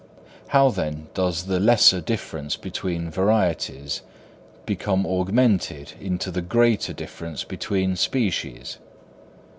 How, 0.47 0.71
then, 0.71 1.09
does 1.13 1.43
the 1.43 1.59
lesser 1.59 2.01
difference 2.01 2.57
between 2.57 3.11
varieties 3.11 4.01
become 4.65 5.05
augmented 5.05 5.93
into 5.99 6.31
the 6.31 6.41
greater 6.41 6.91
difference 6.91 7.43
between 7.43 7.95
species? 7.95 8.79